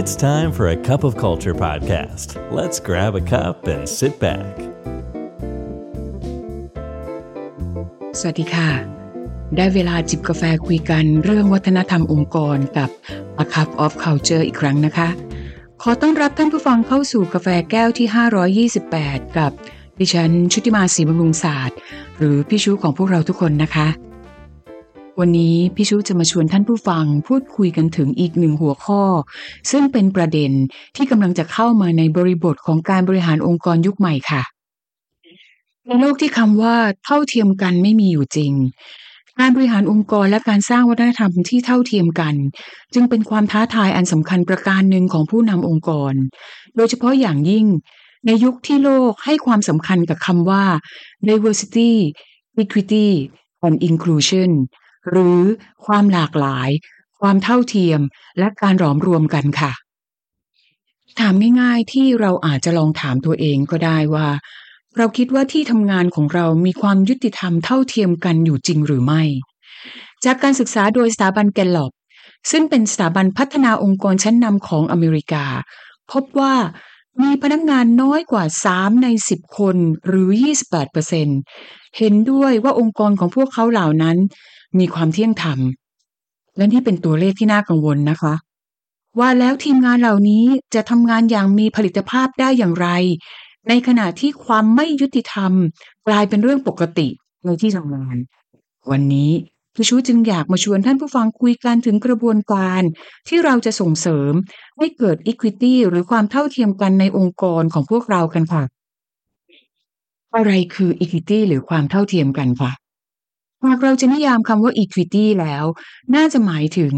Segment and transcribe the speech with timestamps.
[0.00, 2.28] It's time for a cup of culture podcast.
[2.58, 4.52] Let's grab a cup and sit back.
[8.18, 8.70] สวัสดีค่ะ
[9.56, 12.90] ได้เวลาจิบกาแฟคุยกันเรื่องวัฒนธรรมองค์กรกับ
[13.42, 15.08] A Cup of Culture อีกครั้งนะคะ
[15.82, 19.52] ขอต้อนรับท่านผู้ฟังเข้าสู่กาแฟแก้วที่ 528 กับ
[20.00, 21.76] ดิฉันชุติมาศรีบำรุงศาสตร์
[22.18, 23.88] หรือพี่ชูของพวกเราทุกคนนะคะ
[25.20, 29.02] วันนี้พี่ชูจะมาชวนท่านผู้ฟังพูดคุยกันถึงอีกหนึ่งหัวข้อ
[29.70, 30.50] ซึ่งเป็นประเด็น
[30.96, 34.42] ที่กำลังจะเข้ามาในบริบทของการบริหารองค์กรยุคใหม่ค่ะ
[35.86, 38.52] ในโลกที่คำว่าเท่าเทียมกันไม่มีอยู่จริง
[39.40, 42.34] การบริหารองค์กรและการสร้างวัฒนธรรมที่เท่าเทียมกัน
[42.94, 46.14] จึงเป็นความท้าทายอันสำคัญประการหนึ่งของผู้นำองค์กร
[46.76, 47.66] โดยเฉพาะอย่างยิ่ง
[48.26, 50.64] ในยุคที่โลกให้ความสำคัญกับคำว่า
[51.28, 51.92] diversity
[52.62, 53.08] equity
[53.66, 54.50] and inclusion
[55.10, 55.40] หรือ
[55.86, 56.70] ความหลากหลาย
[57.20, 58.00] ความเท่าเทียม
[58.38, 59.72] และการหลอมรวมกันค่ะ
[61.18, 64.28] ถามง่ายๆที่เราอาจจะลองถามตัวเองก็ได้ว่า
[64.96, 69.22] เราคิดว่าที่ทำงานของเรามีความยุติธรรมเท่าเทียมกันอยู่จริงหรือไม่
[70.24, 71.92] จากการศึกษาโดยสถาบันแกลลอบ
[72.50, 75.44] ซึ่งเป็นสถาบันพัฒนาองค์กรชั้นนำของอเมริกา
[76.12, 76.54] พบว่า
[77.22, 80.28] มีพนักงานน้อยกว่า 3 ใน 10 คนหรือ
[81.14, 84.16] 28%เห็นด้วยว่าองค์กรของพวกเขาเหล่านั้น
[84.80, 85.58] มีความเที่ยงธรรม
[86.56, 88.34] และนี่เป็นตัวเลขที่น่ากังวลนะคะ
[89.18, 92.88] ว่าแล้วทีมงานเหล่านี้จะทำงานอย่างมีผลิตภาพได้อย่างไร
[93.68, 95.52] ในขณะที่ความไม่ยุติธรรม
[96.08, 97.08] กลายเป็นเรื่องปกติ
[97.44, 98.16] ในที่ทำงาน
[98.90, 99.30] วันนี้
[99.74, 102.82] พี่ชูจึงอยากมาชวนท่านผู้ฟังคุยกันถึงกระบวนการ
[103.28, 104.32] ที่เราจะส่งเสริม
[104.78, 108.62] ให้เกิด equity หรือความเท่าเทียมกันในองค์กรของพวกเรากันค่ะ
[110.36, 112.70] อะไรคือ equity หรือความเท่าเทียมกันคะ
[113.68, 115.64] หากเราจะนิยามคำว่า equity แล้ว
[116.14, 116.94] น่าจะหมายถึง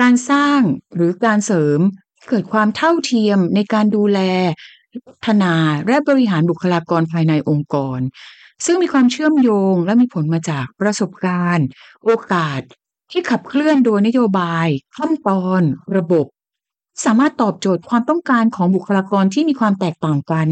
[0.00, 0.60] การสร้าง
[0.94, 1.80] หรือการเสริม
[2.28, 4.20] เกิดความเท่าเทียมในการดูแล
[5.22, 5.54] พัฒนา
[5.86, 8.00] และบริหารบุคลากรภายในองค์กร
[8.64, 11.66] ซึ่งมีความเชื่อมโยงและมีผลมาจากประสบการณ์
[12.04, 12.60] โอกาส
[13.10, 15.62] ที่ขับเคลื่อนโดยนโยบาย ขั้นตอน
[15.96, 16.26] ระบบ
[17.04, 20.48] สามารถตอบโจทย์ความต้องการของบุคลากรที่มีความแตกต่างกัน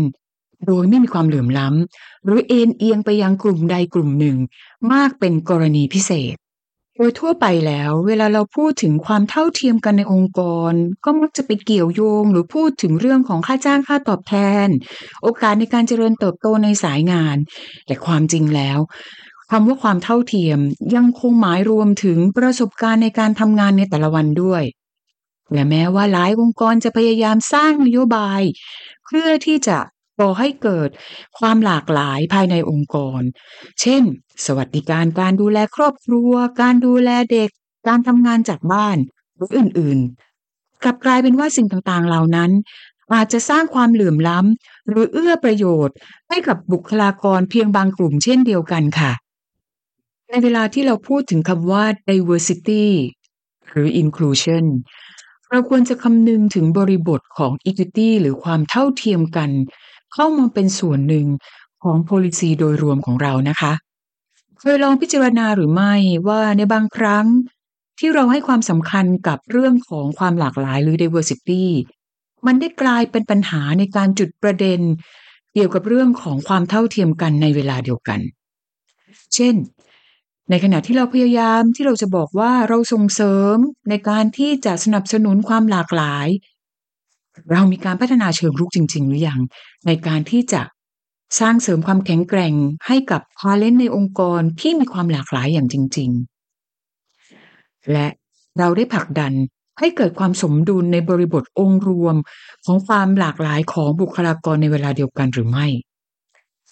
[0.67, 4.37] โดยไม่มีความเหลื่อมล้ำ หรือเอ็นเอียงไปยังกลุ่มใดกลุ่มหนึ่ง
[4.93, 6.37] มากเป็นกรณีพิเศษ
[6.97, 10.41] โดยทั่วไปแล้ว เวลาเราพูดถึงความเท่าเทียมกันในองค์ก
[10.71, 10.73] ร
[11.05, 14.35] ก็มักจะไปเกี่ยวโยง หรือพูดถึงเรื่องของค่าจ้างค่าตอบแท
[14.67, 14.69] น
[15.23, 17.37] โอกาสในการเจริญเติบโตในสายงาน
[17.87, 18.79] แต่ความจริงแล้ว
[19.51, 20.59] คำว่าความเท่าเทียม
[20.95, 24.63] ยังคงหมายรวมถึงประสบการณ์ในการทำงานในแต่ละวันด้วย
[25.53, 28.43] และแม้ว่าหลายองค์กรจะพยายามสร้างนโยบาย
[29.05, 29.79] เพื่อที่จะ
[30.19, 30.89] ก่อให้เกิด
[31.39, 33.23] ความหลากหลายภายในองค์กร
[33.81, 34.03] เช่น
[34.45, 37.51] สวัสดิการการดูแลครอบครัว การดูแลเด็ก
[37.89, 38.97] การทำงานจากบ้าน
[39.37, 42.51] หรืออื่นๆ กลับกลายเป็นว่าสิ่งต่างๆ เหล่านั้น
[43.15, 45.97] อาจจะสร้างความเหลื่อมล้ำ หรือเอื้อประโยชน์
[46.29, 49.13] ให้กับบุคลากรเพียงบางกลุ่มเช่นเดียวกันค่ะ
[50.31, 52.85] ในเวลาที่เราพูดถึงคำว่า diversity
[53.71, 54.65] หรือ inclusion
[55.51, 59.51] เราควรจะคำนึงถึงบริบทของ equity หรือความเท่าเทียมกัน
[60.15, 61.27] เข้ามาเป็นส่วนหนึ่ง
[61.83, 63.73] ของ policy โดยรวมของเรานะคะ
[64.61, 65.95] เคยลองพิจารณาหรือไม่
[66.29, 67.27] ว่าในบางครั้ง
[67.99, 71.65] ที่เราให้ความสำคัญกับเรื่องของความหลากหลายหรือ diversity
[72.47, 74.81] มันได้กลายเป็นปัญหาในการจุดประเด็น
[75.55, 78.21] เกี่ยวกับเรื่องของความเท่าเทียมกันในเวลาเดียวกัน
[79.35, 79.55] เช่น
[80.51, 83.57] ในขณะที่เราพยายามที่เราจะบอกว่าเราส่งเสริม
[83.89, 86.27] ในการที่จะสนับสนุนความหลากหลาย
[87.51, 89.41] เรามีการพัฒนาเชิงรุกจริง ๆ หรือยัง
[89.87, 90.63] ในการที่จะ
[91.41, 92.55] สร้างเสริมความแข็งแกร่ง
[92.87, 96.11] ให้กับทาเลนในองค์กรที่มีความหลากหลายอย่างจริง
[97.05, 98.07] ๆ และ
[98.59, 99.33] เราได้ผลักดัน
[99.79, 102.17] ให้เกิดความสมดุลในบริบทองค์รวม
[102.65, 105.67] ของความหลากหลายของบุคลากรในเวลาเดียวกันหรือไม่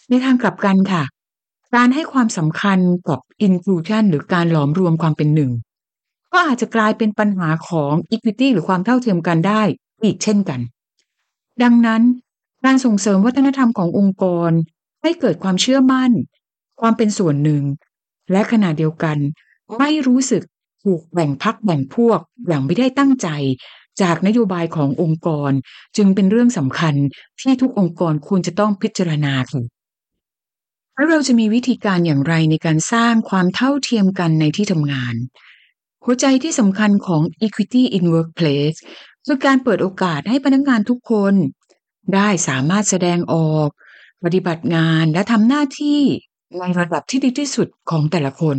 [0.08, 1.02] ในทางกลับกันค่ะ
[1.74, 2.78] การให้ความสำคัญ
[3.08, 5.50] กับ inclusion หรือการหลอมรวมความเป็นหนึ่ง
[6.32, 9.62] ก็อาจจะกลายเป็นปัญหาของ equity หรือความเท่าเทียมกันได้
[10.02, 10.60] อีกเช่นกัน
[11.62, 12.02] ดังนั้น
[12.64, 14.50] การส่งเสริมวัฒนธรรมขององค์กร
[15.02, 16.10] ให้เกิดความเชื่อมั่น
[16.80, 17.62] ความเป็นส่วนหนึ่ง
[18.32, 19.18] และขณะเดียวกัน
[19.78, 20.42] ไม่รู้สึก
[20.84, 23.28] ถูกแบ่งพักแบ่งพวกอย่างไม่ได้ตั้งใจ
[24.02, 25.52] จากนโยบายขององค์กร
[25.96, 26.94] จึงเป็นเรื่องสำคัญ
[27.40, 29.62] ที่ทุกองค์กรควรจะต้องพิจารณาค่ะ
[30.94, 35.14] แล้วเราจะมีวิธีการอย่างไรในการสร้างความเท่าเทียมกันในที่ทำงาน
[36.04, 38.78] หัวใจที่สำคัญของ Equity in Workplace
[39.26, 41.34] คือการเปิดโอกาสให้พนักงานทุกคน
[42.14, 43.68] ได้สามารถแสดงออก
[44.24, 46.00] ปฏิบัติงานและทำหน้าที่
[46.58, 48.58] ในระดับที่ดีที่สุดของแต่ละคน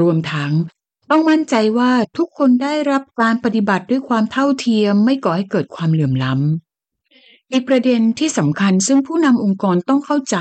[0.00, 0.52] รวมทั้ง
[1.10, 10.36] ต้องมั่นใจว่าทุกคนได้รับการปฏิบัติด้วยความเท่าเทียมไม่ก่อให้เกิดความเหลื่อมล้ำอีกประเด็นที่สำคัญซึ่งผู้นำองค์กรต้องเข้าใจ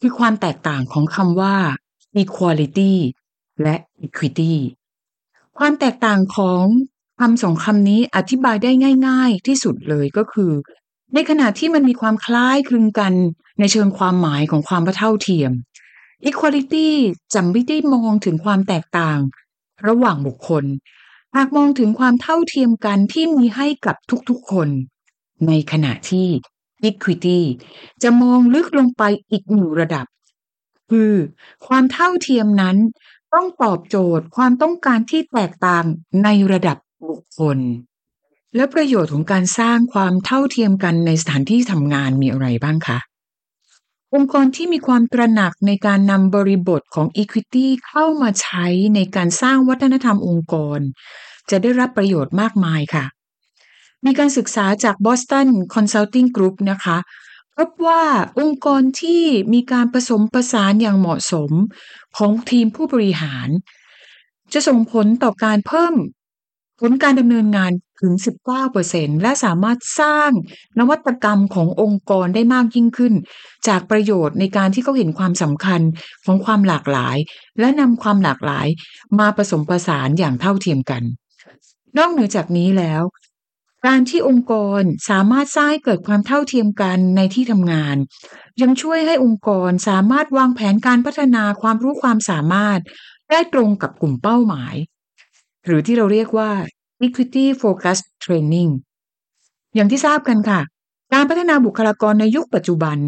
[0.00, 1.56] คือความแตกต่างของคำว่า
[2.22, 2.92] equality
[3.62, 3.76] และ
[4.06, 4.52] equity
[5.58, 6.62] ความแตกต่างของ
[7.22, 8.70] คำสองคำนี้อธิบายได้
[9.08, 10.52] ง่าย ๆ ที่สุดเลยก็คือ
[11.14, 13.12] ในขณะที่มันมีความคล้ายคลึงกัน
[13.58, 15.52] ในเชิงความหมายของความเท่าเทียม
[16.28, 16.88] equality
[17.34, 19.18] จำไม่ได้มองถึงความแตกต่าง
[19.86, 20.64] ระหว่างบุคคล
[21.36, 23.96] หากมองถึงความเท่าเทียมกันที่มีให้กับ
[24.28, 24.68] ทุกๆคน
[25.46, 26.28] ในขณะที่
[26.88, 27.40] equity
[28.02, 30.06] จะมองลึกลงไปอีกหนึ่งระดับ
[30.90, 31.12] คือ
[31.66, 32.76] ความเท่าเทียมนั้น
[33.34, 35.84] ต้องตอบโจทย์ความต้องการที่แตกต่าง
[36.24, 36.78] ในระดับ
[37.10, 37.58] บุคคล
[38.56, 42.98] และประโยชน์ของการสร้างความเท่าเทียมกันในสถานที่ทำงานมีอะไรบ้างคะ
[44.14, 50.80] องค์กรที่มีความตระหนักในการนำบริบทของ Equity เข้ามาใช้ในการสร้างวัฒนธรรมองค์กร
[51.50, 53.04] จะได้รับประโยชน์มากมายค่ะ
[54.04, 56.98] มีการศึกษาจาก Boston Consulting Group นะคะ
[57.56, 58.04] พบว่า
[58.40, 61.50] องค์กรที่มีการผสมประสานอย่างเหมาะสม
[62.16, 63.48] ของทีมผู้บริหาร
[64.52, 65.94] จะส่งผลต่อการเพิ่ม
[66.84, 68.12] ผลการดำเนินงานถึง
[68.68, 70.30] 19%และสามารถสร้าง
[70.78, 73.14] นวัตกรรมขององค์กรได้มากยิ่งขึ้น
[73.68, 75.80] จากประโยชน์ในการที่เขาเห็นความสำคัญ
[76.24, 77.16] ของความหลากหลาย
[77.60, 78.66] และนำความหลากหลาย
[79.18, 81.02] มาผสมประสานอย่างเท่าเทียมกัน
[81.98, 83.02] นอกเหนือจากนี้แล้ว
[83.86, 87.96] การที่องค์กรสามารถสร้างเกิดความเท่าเทียมกันในที่ทำงาน
[88.62, 92.80] ยังช่วยให้องค์กรสามารถวางแผนการพัฒนาความรู้ความสามารถ
[93.30, 94.74] ได้ตรงกับกลุ่มเป้าหมาย
[95.64, 96.50] หรือที่เราเรียกว่า
[97.04, 98.70] equity focused training
[99.74, 100.60] อย่างที่ทราบกันค่ะ
[101.12, 102.98] การพัฒนาบุคลากรในยุคปัจจุบัน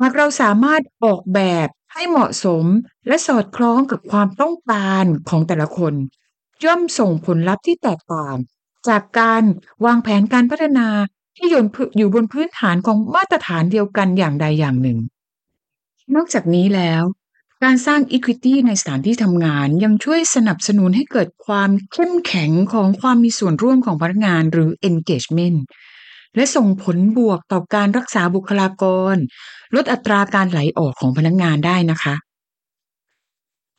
[0.00, 2.64] หากเราสามารถออกแบบให้เหมาะสม
[3.06, 5.94] และสอดคล้องกับความต้องการของแต่ละคน
[6.64, 8.36] ย่อมส่งผลลัพธ์ที่แตกต่าง
[8.88, 9.42] จากการ
[9.84, 10.88] วางแผนการพัฒนา
[11.36, 14.98] ที่อยู่บนพื้นฐานของมาตรฐานเดียวกันอย่างใดอย่างหนึ่ง
[16.14, 17.02] นอกจากนี้แล้ว
[17.64, 25.58] การสร้าง Equity ในสถานที่ทำงานยังช่วยสนับสนุนให้เกิดความเข้มแข็งของความมีส่วนร่วมของพนักงานหรือ engagement
[26.34, 29.16] และส่งผลบวกต่อการรักษาบุคลากร
[29.74, 32.14] ลดอัตราการไหลออกของพนักงานได้นะคะ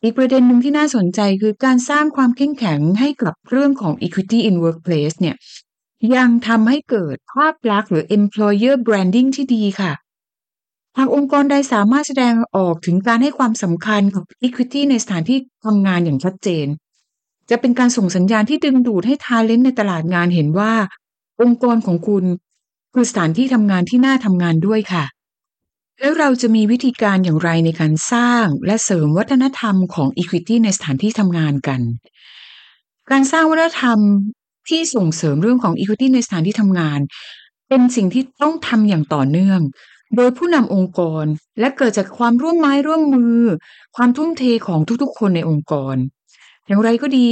[0.03, 5.35] อีกประเด็นหนึ่งที่น่าสนใจคือการสร้างความเข้มแข็งให้กับเรื่องของ equity in workplace เนี่ย
[6.15, 9.91] ยังทำให้เกิดภาพลักษณ์หรือ employer branding ที่ดีค่ะ
[10.97, 16.67] หากองค์กรใดสามารถแสดงออกถึงการให้ความสำคัญกับ equity ในสถานที่ทำงานอย่างชัดเจน
[17.49, 20.73] จะเป็นการส่งสัญญาณที่ดึงดูดให้ทาเลนต์ในตลาดงานเห็นว่า
[21.41, 22.23] องค์กรของคุณ
[22.93, 25.05] คือสถานที่ทำงานที่น่าทำงานด้วยค่ะ
[25.99, 31.81] แล้วเราจะมีวิธีการอย่างไรในการสร้างและเสริมวัฒนธรรมของ Equity ในสถานที่ทำงานกัน
[33.11, 33.99] การสร้างวัฒนธรรม
[34.69, 36.99] ที่ส่งเสริมเรื่องของ Equity ในสถานที่ทำงาน
[37.69, 39.61] เป็นสิ่งที่ต้องทำอย่างต่อเนื่อง
[40.15, 41.25] โดยผู้นำองค์กร
[41.59, 43.41] และเกิดจากความร่วมไม้ร่วมมือ
[43.95, 45.95] ความทุ่มเทของทุกๆ คนในองค์กร
[46.67, 47.27] อย่างไรก็ดี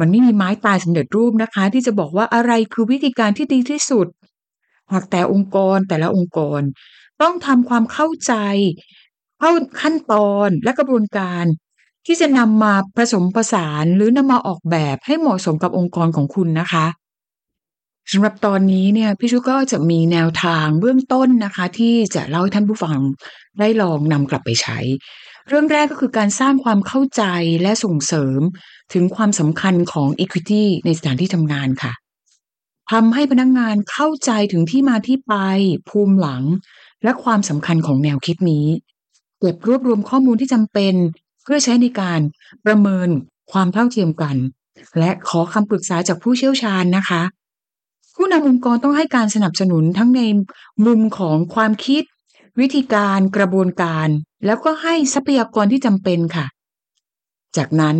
[0.00, 4.06] มันไม่มีไม้ตายสำเร็จรูปนะคะ ที่จะบอกว่าอะไรคือวิธีการที่ดีที่สุด
[4.92, 6.60] หากแต่องค์กรแต่ละองค์กร
[7.22, 8.32] ต้องทำความเข้าใจ
[9.38, 11.44] เข้าขั้นตอนและกระบวนการ
[12.06, 16.86] ที่จะนำมาผสมผสานหรือนำมาออกแบบให้เหมาะสมกับองค์กรของคุณนะคะ
[18.12, 22.98] สำหรับตอนนี้เนี่ยพี่ชุก็จะมีแนวทางเบื้องต้นนะคะ ที่จะเล่าให้ท่านผู้ฟัง
[23.58, 24.78] ได้ลองนำกลับไปใช้
[25.48, 27.22] เรื่องแรกก็คือการสร้างความเข้าใจ
[27.62, 28.40] และส่งเสริม
[28.92, 31.92] ถึงความสำคัญของ Equity ในสถานที่ทำงานค่ะ
[32.92, 35.34] ทำให้พนักงงานเข้าใจถึงที่มาที่ไป
[35.88, 36.42] ภูมิหลัง
[37.04, 38.66] และความสำคัญของแนวคิดนี้
[39.40, 40.94] เก็บรวบรวมข้อมูลที่จำเป็น
[41.42, 42.20] เพื่อใช้ในการ
[42.66, 43.08] ประเมิน
[43.52, 44.36] ความเท่าเทียมกัน
[44.98, 47.22] และขอคำปรึกษาจากผู้เชี่ยวชาญนะคะ
[48.14, 50.20] ผู้นำองค์กรต้องให้การสนับสนุนทั้งใน
[50.86, 52.02] มุมของความคิด
[52.60, 54.08] วิธีการกระบวนการ
[54.46, 56.46] แล้วก็ให้ทรัพยากรที่จำเป็นค่ะ
[57.56, 57.96] จากนั้น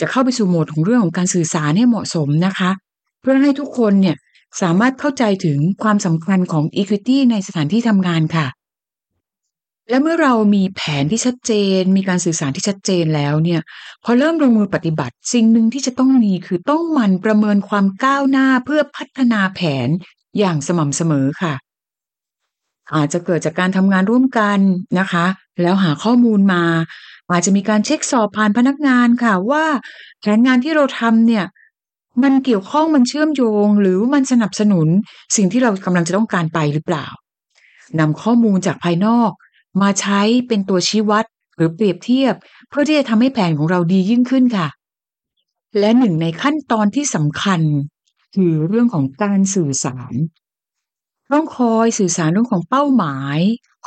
[0.00, 2.70] จะเข้าไปสู่โหมดของเรื่องของการสื่อสารให้เหมาะสมนะคะ
[3.20, 4.16] เพื่อให้ทุกคนเนี่ย
[4.60, 8.46] สามารถเข้าใจถึงความสำคัญของ Equity ในสถานที่ทำงานค่ะ
[9.88, 13.60] และเมื่อเรามีแผนที่ชัดเจน มีการสื่อสารที่ชัดเจนแล้วเนี่ย
[14.04, 19.88] พอเริ่มลงมือปฏิบัติ สิ่งหนึ่งที่จะต้องมีคือต้องมันประเมินความก้าวหน้าเพื่อพัฒนาแผน
[20.38, 21.54] อย่างสม่ำเสมอค่ะ
[22.94, 24.58] อาจจะเกิดจากการทำงานร่วมกัน
[24.98, 25.26] นะคะ
[25.62, 26.64] แล้วหาข้อมูลมา
[27.30, 29.64] อาจจะมีการเช็คสอบผ่านพนักงานค่ะว่า
[30.20, 31.44] แผนงานที่เราทำเนี่ย
[32.22, 34.88] มันเกี่ยวข้องมันเชื่อมโยง หรือมันสนับสนุน
[35.36, 37.06] สิ่งที่เรากำลังจะต้องการไปหรือเปล่า
[38.00, 39.30] นำข้อมูลจากภายนอก
[39.80, 41.24] มาใช้เป็นตัวชี้วัด
[41.56, 42.34] หรือเปรียบเทียบ
[42.68, 44.68] เพื่อที่จะทำให้แผนของเราดียิ่งขึ้นค่ะ
[45.78, 47.60] และหนึ่งในขั้นตอนที่สำคัญ
[48.34, 50.14] คือเรื่องของการสื่อสาร
[51.32, 53.38] ต้องคอยสื่อสารเรื่องของเป้าหมาย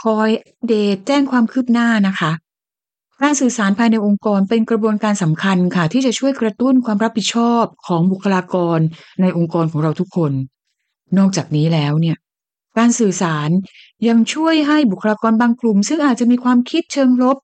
[0.02, 0.30] คอย
[0.68, 2.32] เดตแจ้งความคืบหน้านะคะ
[3.22, 8.80] การสื่อสารภายในองค์กรเป็นกระบวนการสำคัญค่ะ ที่จะช่วยกระตุ้นความรับผิดชอบของบุคลากร
[9.22, 10.32] ในองค์กรของเราทุกคน
[11.18, 12.18] นอกจากนี้แล้วเนี่ย
[12.78, 13.50] การสื่อสาร
[14.08, 17.38] ยังช่วยให้บุคลากรบางกลุ่ม ซึ่งอาจจะมีความคิดเชิงลบ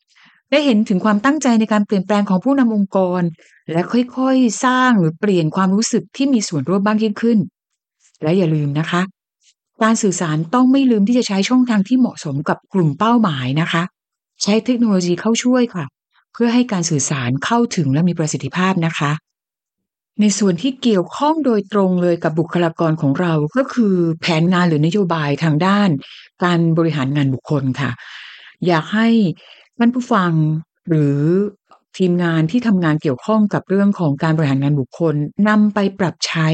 [0.51, 3.21] ได้เห็นถึงความตั้งใจในการเปลี่ยนแปลงของผู้นำองค์กร
[3.71, 7.38] และค่อยๆ สร้างหรือเปลี่ยนความรู้สึกที่มีส่วนร่วมบ้างยิ่งขึ้น
[8.23, 9.01] และอย่าลืมนะคะ
[9.83, 13.83] การสื่อสารต้องไม่ลืมที่จะใช้ช่องทางที่เหมาะสมกับกลุ่มเป้าหมายนะคะ
[14.43, 15.85] ใช้เทคโนโลยีเข้าช่วยค่ะ
[16.33, 19.11] เพื่อให้การสื่อสารเข้าถึงและมีประสิทธิภาพนะคะ
[20.20, 25.89] ในส่วนที่เกี่ยวข้องโดยตรงเลยกับบุคลากรของเราก็คือแผนงานหรือนโยบายทางด้าน
[26.44, 27.91] การบริหารงานบุคคลค่ะ
[28.68, 29.08] อยากให้
[29.77, 30.32] ท่านผู้ฟัง
[30.88, 31.18] หรือ
[31.98, 35.15] ทีมงานที่ทำงานเกี่ยวข้องกับเรื่องของการบริหารงานบุคคล
[35.48, 36.48] นำไปปรับใช้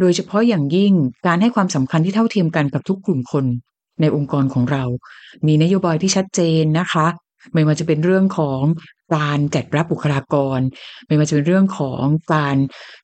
[0.00, 0.92] โดยเฉพาะอย่างยิ่ง
[1.26, 3.44] การให้ความสำคัญที่เท่าเทียมกันกับทุกกลุ่มคน
[4.00, 4.84] ในองค์กรของเรา
[5.46, 7.06] มีนโยบายที่ชัดเจนนะคะ
[7.52, 8.60] ไม่ว่าจะเป็นเรื่องของ
[9.14, 10.58] การจัดรับบุคลากร
[11.06, 12.02] ไม่ว่าจะเป็นเรื่องของ
[12.34, 12.56] การ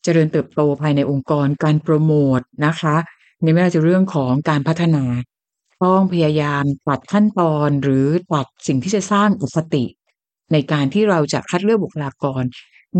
[0.03, 2.97] เจริญเติบโตภายในองค์กร การโปรโมทนะคะ
[3.43, 5.05] ในไม่ว่าจะเรื่องของการพัฒนา
[5.85, 9.85] ต้องพยายามตัดขั้นตอนหรือตัดสิ่งที่จะสร้างอุปติ
[10.53, 12.43] ในการที่เราจะคัดเลือกบุคลากร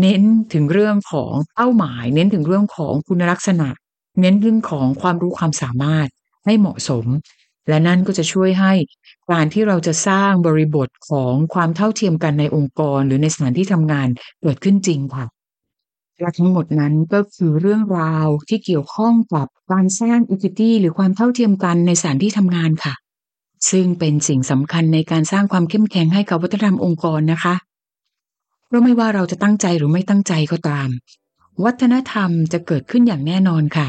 [0.01, 0.21] เน้น
[0.53, 3.69] ถึงเรื่องของเป้าหมาย เน้นถึงเรื่องของคุณลักษณะ
[4.21, 6.07] เน้นเรื่องของความรู้ความสามารถ
[6.45, 7.05] ให้เหมาะสม
[7.69, 8.73] และนั่นก็จะช่วยให้
[9.31, 14.07] การที่เราจะสร้างบริบทของความเท่าเทียมกันในองค์กรหรือในสถานที่ทำงาน
[14.41, 15.25] เกิดขึ้นจริงค่ะ
[16.19, 22.93] และทั้งหมดนั้นก็คือเรื่องราวที่เกี่ยวข้องกับการสร้าง equity หรือความเท่าเทียมกันในสถานที่ทำงานค่ะ
[23.71, 27.55] ซึ่งเป็นสิ่งสำคัญในการสร้างความเข้มแข็งให้กับวัฒนธรรมองค์กรนะคะ
[28.67, 30.89] เพราะไม่ว่าเราจะตั้งใจหรือไม่ตั้งใจก็ตาม
[31.63, 33.87] วัฒนธรรมจะเกิดขึ้นอย่างแน่นอนค่ะ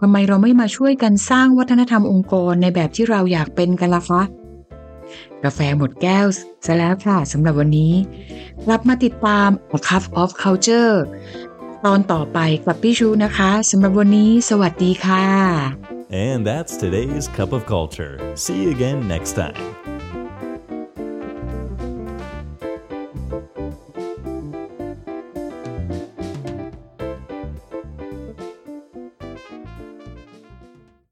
[0.00, 4.22] ทำไมเราไม่มาช่วยกันสร้างวัฒนธรรมองค์กรในแบบที่เราอยากเป็นกันล่ะคะ
[5.44, 6.26] กาแฟหมดแก้ว
[6.66, 7.94] ซะแล้วค่ะสำหรับวันนี้
[8.64, 10.94] กลับมาติดตาม A Cup of Culture
[11.84, 15.26] ตอนต่อไปกับพี่ชูนะคะสำหรับวันนี้ สวัสดีค่ะ
[16.28, 18.14] And that's today's Cup of Culture.
[18.42, 19.97] See you again next time.